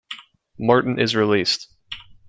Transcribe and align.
Martin 0.57 0.97
is 0.97 1.13
released. 1.15 1.71